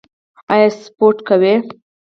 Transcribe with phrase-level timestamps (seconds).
[0.53, 1.51] ایا سپورت کوئ؟